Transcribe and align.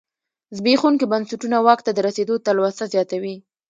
زبېښونکي 0.57 1.05
بنسټونه 1.11 1.57
واک 1.65 1.79
ته 1.85 1.91
د 1.93 1.99
رسېدو 2.07 2.35
تلوسه 2.45 2.83
زیاتوي. 2.93 3.35